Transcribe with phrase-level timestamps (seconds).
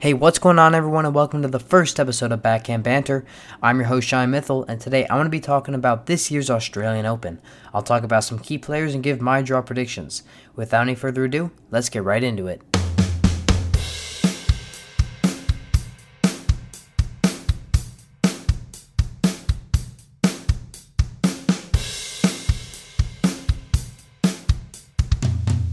[0.00, 3.22] Hey, what's going on, everyone, and welcome to the first episode of Backhand Banter.
[3.62, 6.48] I'm your host, Shian Mithil, and today I'm going to be talking about this year's
[6.48, 7.38] Australian Open.
[7.74, 10.22] I'll talk about some key players and give my draw predictions.
[10.56, 12.62] Without any further ado, let's get right into it.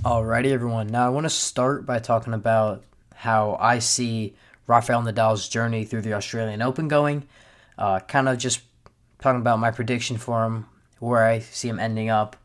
[0.04, 0.88] Alrighty, everyone.
[0.88, 2.84] Now I want to start by talking about
[3.18, 4.36] how I see
[4.68, 7.24] Rafael Nadal's journey through the Australian Open going.
[7.78, 8.62] Uh, kind of just
[9.20, 10.66] talking about my prediction for him,
[11.00, 12.36] where I see him ending up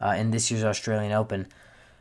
[0.00, 1.46] uh, in this year's Australian Open.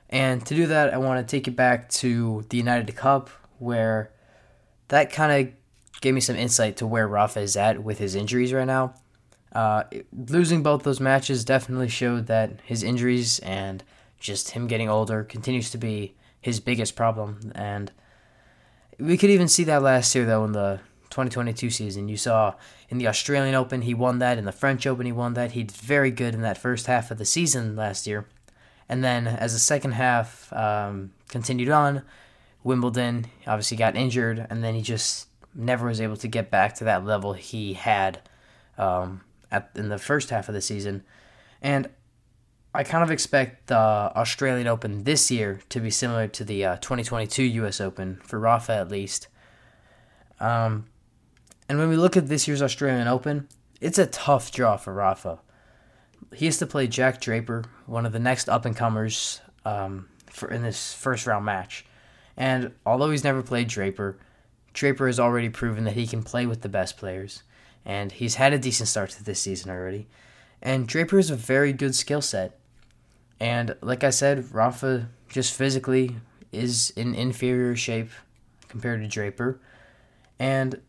[0.10, 3.30] And to do that, I want to take it back to the United Cup,
[3.60, 4.12] where
[4.90, 5.54] that kind of
[6.02, 8.94] gave me some insight to where Rafa is at with his injuries right now.
[9.54, 13.84] Uh, losing both those matches definitely showed that his injuries and
[14.20, 17.52] just him getting older continues to be his biggest problem.
[17.56, 17.92] And
[19.00, 20.80] we could even see that last year, though, in the
[21.10, 22.10] 2022 season.
[22.10, 22.56] You saw
[22.90, 24.38] in the Australian Open, he won that.
[24.38, 25.52] In the French Open, he won that.
[25.52, 28.26] He did very good in that first half of the season last year.
[28.90, 32.04] And then as the second half um, continued on,
[32.64, 36.84] Wimbledon obviously got injured, and then he just never was able to get back to
[36.84, 38.20] that level he had
[38.78, 41.04] um, at, in the first half of the season.
[41.62, 41.90] And
[42.78, 46.76] I kind of expect the Australian Open this year to be similar to the uh,
[46.76, 47.82] 2022 U.S.
[47.82, 49.30] Open for Rafa at least.
[50.40, 50.86] Um,
[51.68, 53.48] and when we look at this year's Australian Open,
[53.82, 55.40] it's a tough draw for Rafa.
[56.36, 60.52] He has to play Jack Draper, one of the next up and comers, um, for
[60.52, 61.84] in this first round match.
[62.38, 64.20] And although he's never played Draper,
[64.74, 67.42] Draper has already proven that he can play with the best players,
[67.84, 70.06] and he's had a decent start to this season already.
[70.62, 72.60] And Draper is a very good skill set.
[73.40, 76.16] And like I said, Rafa just physically
[76.52, 78.10] is in inferior shape
[78.68, 79.60] compared to Draper.
[80.40, 80.82] And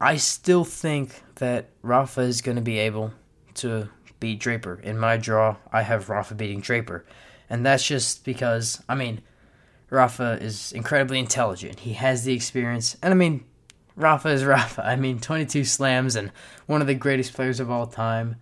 [0.00, 3.12] I still think that Rafa is going to be able
[3.54, 3.88] to
[4.20, 4.80] beat Draper.
[4.82, 7.04] In my draw, I have Rafa beating Draper.
[7.48, 9.20] And that's just because, I mean,
[9.90, 11.80] Rafa is incredibly intelligent.
[11.80, 12.96] He has the experience.
[13.02, 13.44] And I mean,
[13.94, 14.84] Rafa is Rafa.
[14.84, 16.32] I mean, 22 slams and
[16.66, 18.36] one of the greatest players of all time.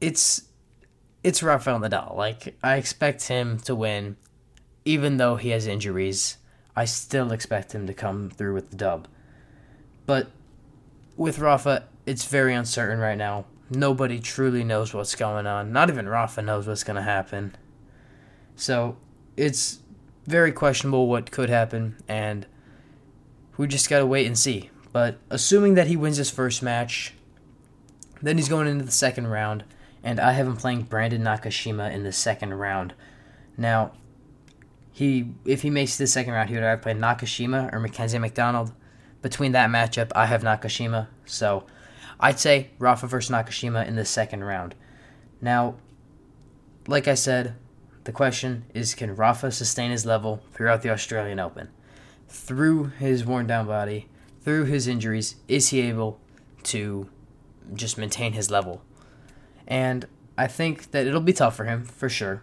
[0.00, 0.47] It's
[1.28, 2.16] it's Rafael Nadal.
[2.16, 4.16] Like I expect him to win,
[4.86, 6.38] even though he has injuries.
[6.74, 9.06] I still expect him to come through with the dub.
[10.06, 10.30] But
[11.18, 13.44] with Rafa, it's very uncertain right now.
[13.68, 15.70] Nobody truly knows what's going on.
[15.70, 17.54] Not even Rafa knows what's going to happen.
[18.56, 18.96] So
[19.36, 19.80] it's
[20.26, 22.46] very questionable what could happen, and
[23.58, 24.70] we just got to wait and see.
[24.94, 27.12] But assuming that he wins his first match,
[28.22, 29.64] then he's going into the second round
[30.08, 32.94] and I have him playing Brandon Nakashima in the second round.
[33.58, 33.92] Now,
[34.90, 38.72] he if he makes the second round, he would either play Nakashima or Mackenzie McDonald.
[39.20, 41.66] Between that matchup, I have Nakashima, so
[42.18, 44.74] I'd say Rafa versus Nakashima in the second round.
[45.42, 45.74] Now,
[46.86, 47.56] like I said,
[48.04, 51.68] the question is can Rafa sustain his level throughout the Australian Open?
[52.28, 54.08] Through his worn down body,
[54.40, 56.18] through his injuries, is he able
[56.62, 57.10] to
[57.74, 58.80] just maintain his level?
[59.68, 60.06] And
[60.36, 62.42] I think that it'll be tough for him, for sure.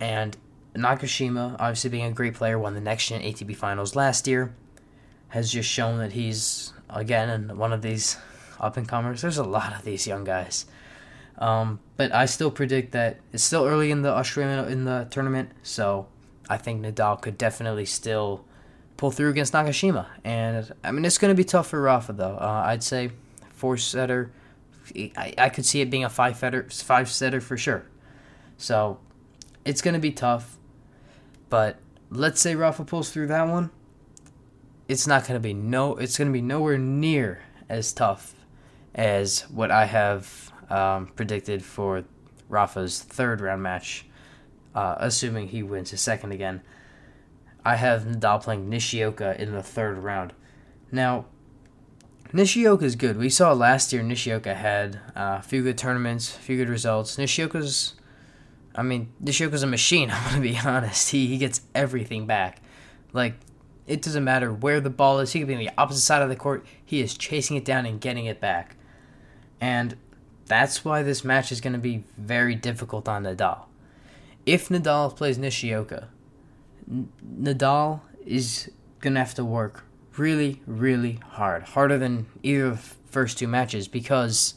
[0.00, 0.36] And
[0.74, 4.54] Nakashima, obviously being a great player, won the next gen ATP finals last year,
[5.28, 8.16] has just shown that he's, again, one of these
[8.60, 9.20] up and comers.
[9.20, 10.66] There's a lot of these young guys.
[11.38, 15.50] Um, but I still predict that it's still early in the Australian in the tournament,
[15.62, 16.06] so
[16.48, 18.44] I think Nadal could definitely still
[18.96, 20.06] pull through against Nakashima.
[20.24, 22.36] And I mean, it's going to be tough for Rafa though.
[22.36, 23.10] Uh, I'd say
[23.50, 24.32] four setter
[25.16, 27.86] I, I could see it being a five setter, five setter for sure.
[28.56, 28.98] So
[29.64, 30.56] it's going to be tough.
[31.48, 31.78] But
[32.10, 33.70] let's say Rafa pulls through that one.
[34.88, 35.96] It's not going to be no.
[35.96, 38.34] It's going to be nowhere near as tough
[38.94, 42.04] as what I have um, predicted for
[42.48, 44.06] Rafa's third round match,
[44.74, 46.62] uh, assuming he wins his second again.
[47.64, 50.32] I have Nadal playing Nishioka in the third round.
[50.90, 51.26] Now,
[52.32, 53.16] Nishioka is good.
[53.16, 57.16] We saw last year Nishioka had uh, a few good tournaments, a few good results.
[57.16, 57.94] Nishioka's,
[58.74, 60.10] I mean, Nishioka's a machine.
[60.12, 61.10] I'm gonna be honest.
[61.10, 62.60] He he gets everything back.
[63.14, 63.34] Like
[63.86, 65.32] it doesn't matter where the ball is.
[65.32, 66.66] He could be on the opposite side of the court.
[66.84, 68.76] He is chasing it down and getting it back,
[69.58, 69.96] and
[70.44, 73.64] that's why this match is gonna be very difficult on Nadal.
[74.44, 76.08] If Nadal plays Nishioka,
[76.90, 77.08] N-
[77.40, 78.70] Nadal is
[79.00, 79.84] gonna have to work
[80.18, 81.62] really, really hard.
[81.62, 84.54] Harder than either of the first two matches because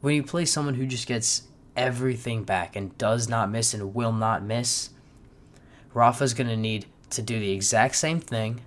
[0.00, 1.42] when you play someone who just gets
[1.76, 4.90] everything back and does not miss and will not miss,
[5.92, 8.60] Rafa's going to need to do the exact same thing,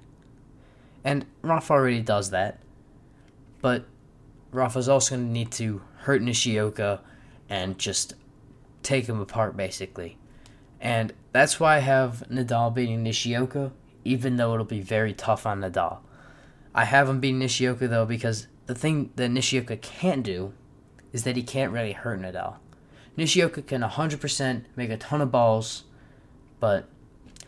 [1.04, 2.60] and Rafa already does that.
[3.62, 3.86] But
[4.52, 7.02] Rafa's also going to need to hurt Nishioka
[7.50, 8.14] and just
[8.84, 10.18] take him apart, basically.
[10.80, 13.72] And that's why I have Nadal beating Nishioka,
[14.10, 16.00] even though it'll be very tough on Nadal.
[16.74, 20.54] I have him beating Nishioka, though, because the thing that Nishioka can't do
[21.14, 22.56] is that he can't really hurt Nadal.
[23.16, 25.84] Nishioka can 100% make a ton of balls,
[26.60, 26.90] but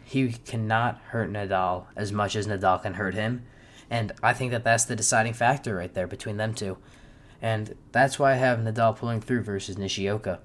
[0.03, 3.43] he cannot hurt Nadal as much as Nadal can hurt him.
[3.89, 6.77] And I think that that's the deciding factor right there between them two.
[7.41, 10.41] And that's why I have Nadal pulling through versus Nishioka.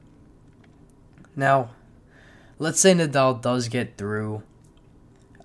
[1.35, 1.73] Now,
[2.59, 4.43] let's say Nadal does get through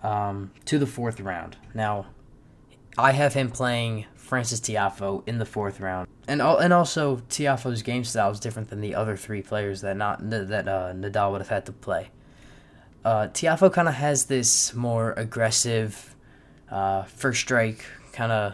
[0.03, 1.57] um, to the fourth round.
[1.73, 2.07] Now,
[2.97, 8.03] I have him playing Francis Tiafoe in the fourth round, and and also Tiafoe's game
[8.03, 11.49] style is different than the other three players that not that uh, Nadal would have
[11.49, 12.09] had to play.
[13.03, 16.15] Uh, Tiafoe kind of has this more aggressive,
[16.69, 17.83] uh, first strike
[18.13, 18.53] kind of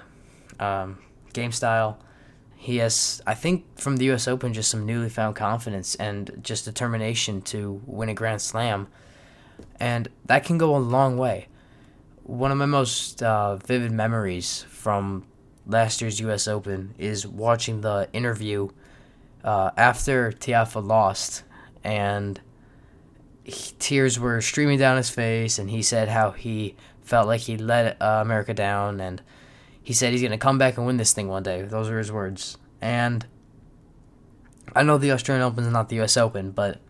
[0.60, 1.00] um,
[1.34, 2.00] game style.
[2.56, 4.28] He has, I think, from the U.S.
[4.28, 8.88] Open, just some newly found confidence and just determination to win a Grand Slam,
[9.80, 11.48] and that can go a long way.
[12.24, 15.26] One of my most uh, vivid memories from
[15.66, 16.48] last year's U.S.
[16.48, 18.70] Open is watching the interview
[19.44, 21.44] uh, after Tiafoe lost,
[21.84, 22.40] and
[23.44, 27.58] he, tears were streaming down his face, and he said how he felt like he
[27.58, 29.22] let uh, America down, and
[29.82, 31.62] he said he's going to come back and win this thing one day.
[31.62, 32.58] Those are his words.
[32.82, 33.26] And
[34.76, 36.18] I know the Australian Open is not the U.S.
[36.18, 36.82] Open, but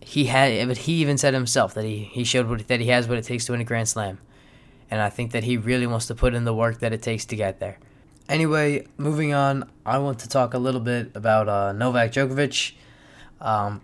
[0.00, 3.08] he had, but he even said himself that he, he showed what, that he has
[3.08, 4.18] what it takes to win a Grand Slam.
[4.90, 7.24] And I think that he really wants to put in the work that it takes
[7.26, 7.78] to get there.
[8.28, 12.72] Anyway, moving on, I want to talk a little bit about uh, Novak Djokovic.
[13.40, 13.80] Um,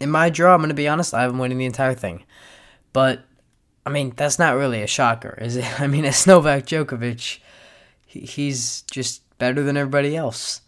[0.00, 2.24] in my draw, I'm going to be honest, I have him winning the entire thing.
[2.92, 3.24] But
[3.84, 5.80] I mean, that's not really a shocker, is it?
[5.80, 7.38] I mean, it's Novak Djokovic.
[8.06, 10.62] He's just better than everybody else.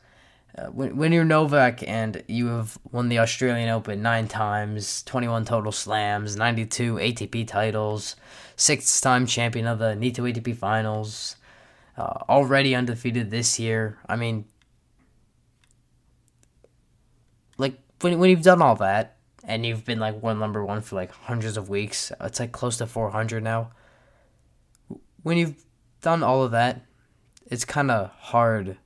[0.66, 5.72] When, when you're Novak and you have won the Australian Open nine times, 21 total
[5.72, 8.16] slams, 92 ATP titles,
[8.56, 11.37] sixth time champion of the Nitto ATP finals,
[11.96, 13.99] uh, already undefeated this year.
[14.08, 14.44] I mean,
[17.56, 19.19] like, when, when you've done all that,
[19.49, 22.12] and you've been like one number one for like hundreds of weeks.
[22.20, 23.70] It's like close to 400 now.
[25.22, 25.64] When you've
[26.02, 26.82] done all of that,
[27.46, 28.76] it's kind of hard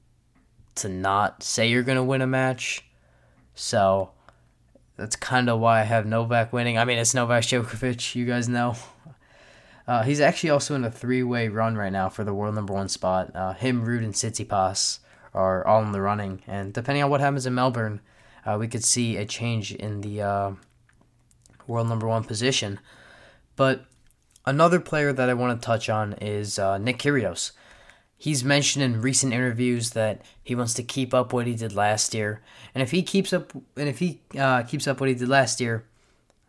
[0.76, 2.84] to not say you're going to win a match.
[3.54, 4.10] So
[4.96, 6.78] that's kind of why I have Novak winning.
[6.78, 8.76] I mean, it's Novak Djokovic, you guys know.
[9.84, 12.72] Uh, he's actually also in a three way run right now for the world number
[12.72, 13.34] one spot.
[13.34, 15.00] Uh, him, Ruud, and Tsitsipas
[15.34, 16.40] are all in the running.
[16.46, 18.00] And depending on what happens in Melbourne,
[18.46, 20.50] uh, we could see a change in the uh,
[21.66, 22.78] world number one position.
[23.56, 23.84] But
[24.46, 27.52] another player that I want to touch on is uh, Nick Kyrgios.
[28.22, 32.14] He's mentioned in recent interviews that he wants to keep up what he did last
[32.14, 32.40] year,
[32.72, 35.60] and if he keeps up, and if he uh, keeps up what he did last
[35.60, 35.86] year,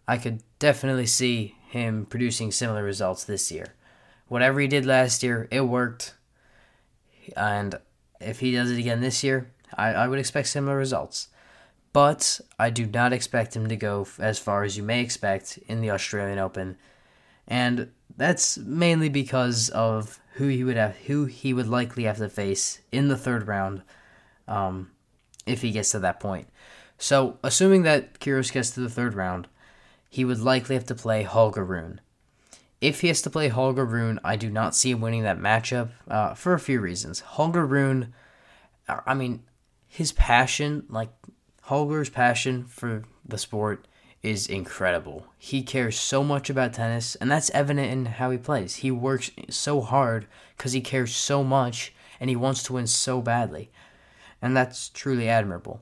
[0.07, 3.73] I could definitely see him producing similar results this year.
[4.27, 6.13] Whatever he did last year, it worked,
[7.35, 7.73] and
[8.21, 11.29] if he does it again this year, I, I would expect similar results.
[11.91, 15.81] But I do not expect him to go as far as you may expect in
[15.81, 16.77] the Australian Open,
[17.47, 22.29] and that's mainly because of who he would have, who he would likely have to
[22.29, 23.83] face in the third round,
[24.47, 24.91] um,
[25.45, 26.47] if he gets to that point.
[26.97, 29.47] So, assuming that Kyrgios gets to the third round,
[30.09, 31.99] he would likely have to play Holger Rune.
[32.81, 35.91] If he has to play Holger Rune, I do not see him winning that matchup
[36.07, 37.21] uh, for a few reasons.
[37.21, 38.13] Holger Rune,
[38.87, 39.43] I mean,
[39.87, 41.09] his passion, like
[41.63, 43.87] Holger's passion for the sport
[44.23, 45.27] is incredible.
[45.37, 48.77] He cares so much about tennis, and that's evident in how he plays.
[48.77, 50.25] He works so hard
[50.57, 53.69] because he cares so much and he wants to win so badly.
[54.41, 55.81] And that's truly admirable.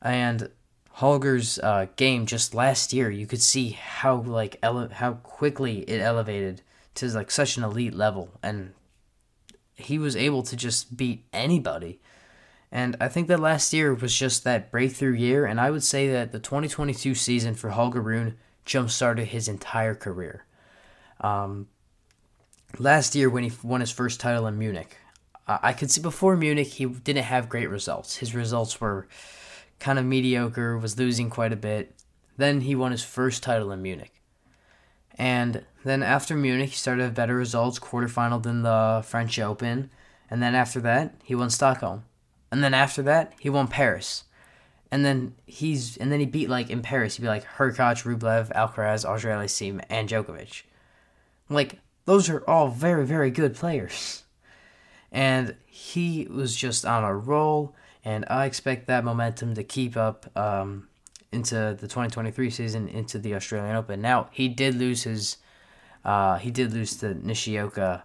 [0.00, 0.50] And
[0.92, 6.00] Holger's uh, game just last year, you could see how like ele- how quickly it
[6.00, 6.62] elevated
[6.94, 8.72] to like such an elite level, and
[9.74, 12.00] he was able to just beat anybody.
[12.74, 16.10] And I think that last year was just that breakthrough year, and I would say
[16.10, 20.44] that the 2022 season for Holger Rune jump started his entire career.
[21.20, 21.68] Um,
[22.76, 24.96] last year, when he won his first title in Munich,
[25.46, 28.16] I could see before Munich he didn't have great results.
[28.16, 29.06] His results were
[29.78, 31.94] kind of mediocre, was losing quite a bit.
[32.38, 34.20] Then he won his first title in Munich.
[35.16, 39.90] And then after Munich, he started to have better results, quarterfinal than the French Open.
[40.28, 42.02] And then after that, he won Stockholm
[42.50, 44.24] and then after that he won Paris,
[44.90, 48.52] and then he's and then he beat like in Paris he'd be like Hurkacz, Rublev,
[48.54, 50.62] Alcaraz, Auger Aliassime, and Djokovic.
[51.48, 54.24] Like, those are all very, very good players.
[55.12, 57.74] And he was just on a roll,
[58.04, 60.88] and I expect that momentum to keep up um,
[61.30, 64.00] into the 2023 season, into the Australian Open.
[64.00, 65.36] Now, he did lose his,
[66.04, 68.04] uh, he did lose to Nishioka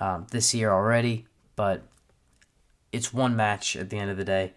[0.00, 1.82] um, this year already, but
[2.92, 4.52] it's one match at the end of the day.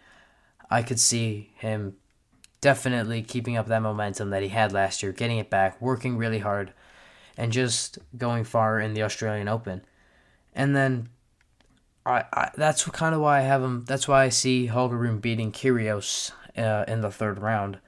[0.69, 1.95] I could see him
[2.61, 6.39] definitely keeping up that momentum that he had last year, getting it back, working really
[6.39, 6.73] hard,
[7.35, 9.81] and just going far in the Australian Open.
[10.53, 11.09] And then
[12.05, 13.83] I, I that's kind of why I have him.
[13.85, 17.79] That's why I see Holger Rune beating Kyrgios uh, in the third round.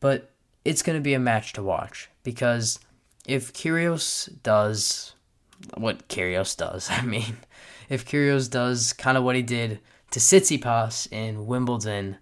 [0.00, 0.30] But
[0.64, 2.78] it's going to be a match to watch because
[3.26, 5.14] if Kyrgios does
[5.76, 7.38] what Kyrgios does, I mean,
[7.88, 9.80] if Kyrgios does kind of what he did
[10.10, 12.16] to Tsitsipas in Wimbledon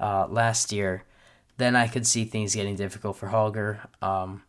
[0.00, 1.04] uh, last year,
[1.56, 3.80] then I could see things getting difficult for Holger.
[4.00, 4.42] Um,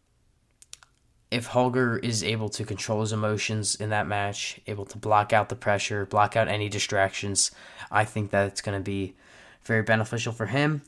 [1.31, 5.49] if Holger is able to control his emotions in that match, able to block out
[5.49, 7.51] the pressure, block out any distractions,
[7.91, 9.15] I think that it's going to be
[9.63, 10.81] very beneficial for him.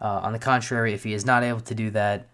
[0.00, 2.28] Uh, on the contrary, if he is not able to do that,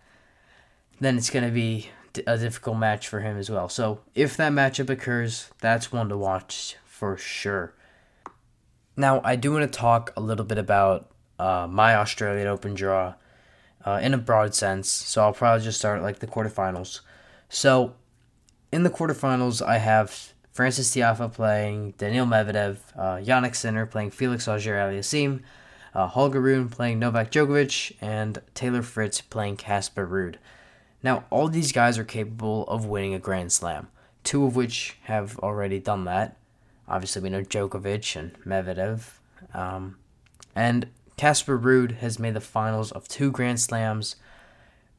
[1.01, 1.91] then it's going to be
[2.27, 3.69] a difficult match for him as well.
[3.69, 7.75] So if that matchup occurs, that's one to watch for sure.
[8.97, 13.15] Now, I do want to talk a little bit about uh, my Australian Open draw
[13.85, 14.89] uh, in a broad sense.
[14.89, 17.01] So I'll probably just start like the quarterfinals.
[17.49, 17.95] So
[18.71, 24.47] in the quarterfinals, I have Francis Tiafoe playing Daniil Medvedev, uh, Jannik Sinner playing Felix
[24.47, 25.41] Auger-Aliassime,
[25.95, 30.37] uh, Holger Rune playing Novak Djokovic, and Taylor Fritz playing Casper Ruud.
[31.03, 33.89] Now, all these guys are capable of winning a Grand Slam,
[34.23, 36.37] two of which have already done that.
[36.89, 39.05] Obviously, we know Djokovic and Medvedev.
[39.55, 39.97] Um,
[40.55, 44.17] and Casper Ruud has made the finals of two Grand Slams,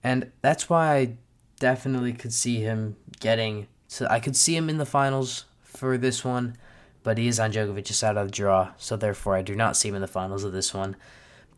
[0.04, 1.18] and that's why I
[1.60, 3.68] definitely could see him getting.
[3.88, 6.58] So I could see him in the finals for this one,
[7.04, 9.90] but he is on Djokovic's side of the draw, so therefore I do not see
[9.90, 10.96] him in the finals of this one.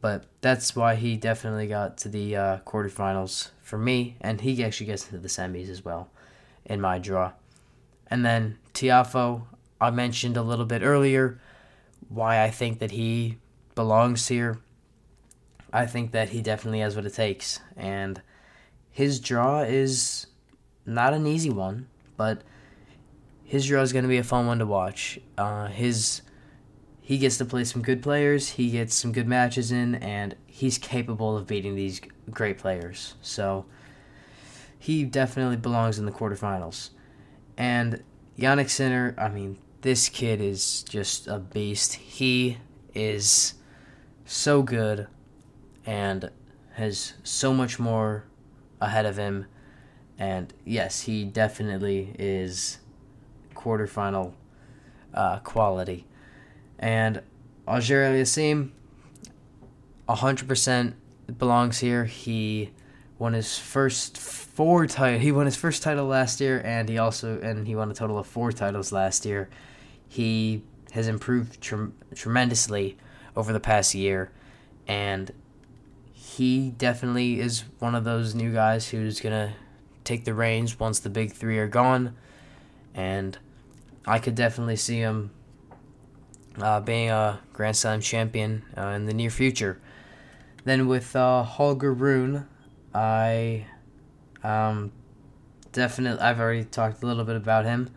[0.06, 4.86] But that's why he definitely got to the uh, quarterfinals for me, and he actually
[4.86, 6.12] gets into the semis as well
[6.64, 7.32] in my draw.
[8.06, 9.48] And then Tiafoe,
[9.82, 11.40] I mentioned a little bit earlier
[12.08, 13.40] why I think that he
[13.74, 14.60] belongs here.
[15.74, 18.22] I think that he definitely has what it takes, and
[18.92, 20.28] his draw is
[20.86, 22.44] not an easy one, but
[23.44, 25.18] his draw is going to be a fun one to watch.
[25.36, 26.22] Uh, his
[27.06, 30.80] he gets to play some good players, he gets some good matches in, and he's
[30.80, 33.14] capable of beating these great players.
[33.22, 33.68] So
[34.80, 36.90] he definitely belongs in the quarterfinals.
[37.58, 38.02] And
[38.40, 41.94] Jannik Sinner, I mean, this kid is just a beast.
[41.94, 42.58] He
[42.96, 43.54] is
[44.26, 45.06] so good
[45.86, 46.32] and
[46.74, 48.24] has so much more
[48.82, 49.46] ahead of him.
[50.18, 52.80] And yes, he definitely is
[53.54, 54.34] quarterfinal
[55.14, 56.08] uh, quality.
[56.80, 57.22] And
[57.68, 58.72] Auger-Aliassime,
[60.08, 60.94] 100%
[61.38, 62.06] belongs here.
[62.06, 62.72] He
[63.18, 65.20] won his first four title.
[65.20, 68.18] He won his first title last year, and he also and he won a total
[68.18, 69.50] of four titles last year.
[70.08, 72.98] He has improved tre- tremendously
[73.36, 74.32] over the past year,
[74.88, 75.32] and
[76.14, 79.54] he definitely is one of those new guys who's gonna
[80.04, 82.16] take the reins once the big three are gone,
[82.94, 83.38] and
[84.06, 85.32] I could definitely see him
[86.62, 89.80] uh, being a Grand Slam champion uh, in the near future.
[90.64, 92.48] Then with uh, Holger Rune,
[92.94, 93.66] I
[94.44, 94.92] um,
[95.72, 97.90] definitely I've already talked a little bit about him,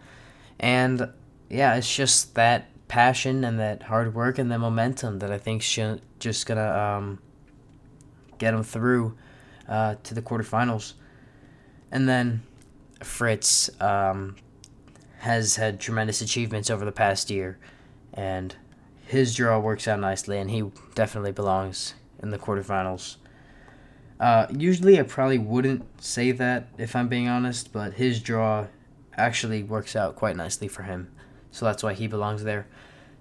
[0.59, 1.11] and
[1.49, 5.63] yeah, it's just that passion and that hard work and the momentum that I think
[5.63, 7.19] should just gonna um,
[8.39, 9.17] get him through
[9.69, 10.95] uh, to the quarterfinals,
[11.91, 12.43] and then
[13.03, 14.37] Fritz um,
[15.21, 17.59] has had tremendous achievements over the past year
[18.19, 18.57] and
[19.07, 23.17] his draw works out nicely, and he definitely belongs in the quarterfinals.
[24.19, 28.67] Uh, usually, I probably wouldn't say that if I'm being honest, but his draw
[29.17, 31.13] actually works out quite nicely for him,
[31.53, 32.67] so that's why he belongs there.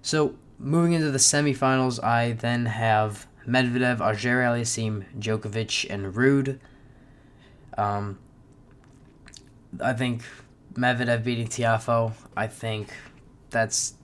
[0.02, 6.58] So, moving into the semifinals, I then have Medvedev, Auger-Aliassime, Djokovic, and Ruud.
[7.78, 8.18] Um,
[9.80, 10.22] I think
[10.74, 12.14] Medvedev beating Tiafoe.
[12.36, 12.88] I think
[13.50, 13.94] that's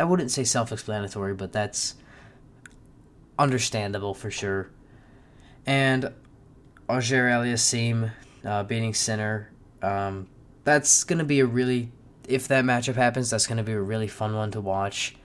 [0.00, 1.94] I wouldn't say self-explanatory, but that's
[3.38, 4.70] understandable for sure.
[5.66, 6.12] And
[6.88, 8.10] Auger-Aliassime
[8.44, 9.50] uh, beating Sinner,
[9.82, 10.28] um,
[10.64, 11.92] that's gonna be a really
[12.26, 15.16] if that matchup happens, that's gonna be a really fun one to watch.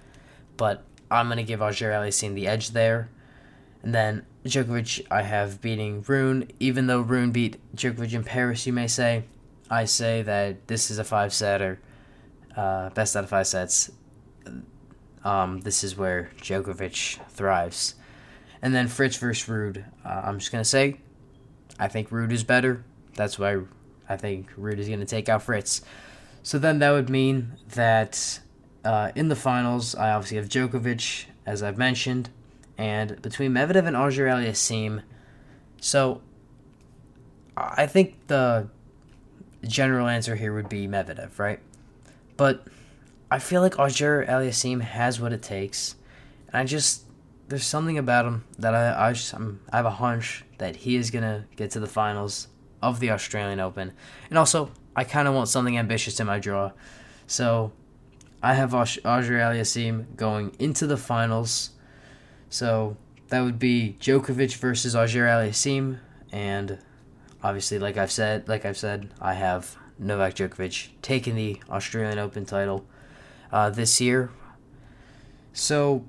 [0.58, 3.10] But I'm gonna give Auger-Aliassime the edge there.
[3.82, 8.74] And then Djokovic, I have beating Rune, even though Rune beat Djokovic in Paris, you
[8.74, 9.24] may say.
[9.70, 11.79] I say that this is a five setter,
[12.58, 13.91] uh, best out of five sets.
[15.23, 17.95] Um, this is where Djokovic thrives.
[18.61, 19.83] And then Fritz versus Ruud.
[20.05, 20.99] Uh, I'm just gonna say,
[21.79, 22.83] I think Ruud is better.
[23.15, 23.61] That's why
[24.07, 25.81] I think Ruud is gonna take out Fritz.
[26.43, 28.39] So then that would mean that
[28.83, 32.29] uh, in the finals, I obviously have Djokovic, as I've mentioned,
[32.77, 35.01] and between Medvedev and Auger Aliassime.
[35.81, 36.21] So
[37.57, 38.69] I think the
[39.67, 41.59] general answer here would be Medvedev, right?
[42.37, 42.67] But
[43.35, 45.95] I feel like Auger Aliassime has what it takes,
[46.47, 47.03] and I just
[47.49, 51.11] there's something about him that I I, just, I have a hunch that he is
[51.11, 52.47] gonna get to the finals
[52.81, 53.91] of the Australian Open,
[54.29, 56.71] and also I kind of want something ambitious in my draw,
[57.27, 57.73] so
[58.41, 61.71] I have Auger Aliassime going into the finals,
[62.49, 62.95] so
[63.27, 65.99] that would be Djokovic versus Auger Aliassime,
[66.31, 66.79] and
[67.43, 72.45] obviously, like I've said, like I've said, I have Novak Djokovic taking the Australian Open
[72.45, 72.85] title
[73.51, 74.29] uh, this year.
[75.53, 76.05] So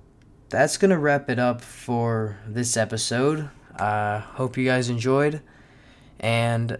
[0.49, 3.51] that's gonna wrap it up for this episode.
[3.79, 5.41] Uh, hope you guys enjoyed,
[6.19, 6.79] and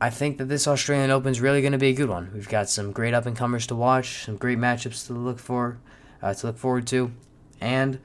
[0.00, 2.30] I think that this Australian Open is really gonna be a good one.
[2.34, 5.78] We've got some great up and comers to watch, some great matchups to look for,
[6.22, 7.12] uh, to look forward to,
[7.60, 7.98] and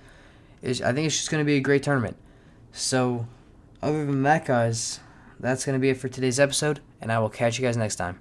[0.63, 2.18] I think it's just gonna be a great tournament.
[2.72, 3.27] So,
[3.82, 5.00] other than that, guys,
[5.39, 8.20] that's gonna be it for today's episode, and I will catch you guys next time.